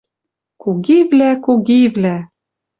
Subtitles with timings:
[0.61, 2.17] Кугивлӓ, кугивлӓ!